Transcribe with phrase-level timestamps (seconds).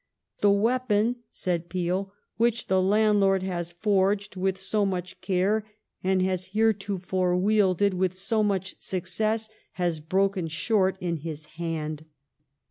[0.39, 5.63] The" weapon," said Peel," which the land lord has forged with so much care
[6.03, 12.05] and has heretofore wielded with so much success has broken short in his hand